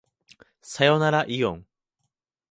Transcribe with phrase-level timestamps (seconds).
[0.63, 1.65] さよならいおん